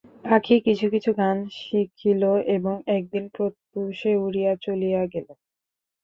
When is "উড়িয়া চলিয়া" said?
4.23-5.01